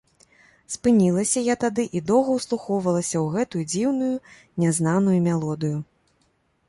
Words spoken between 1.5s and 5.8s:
тады і доўга ўслухоўвалася ў гэтую дзіўную, нязнаную мелодыю.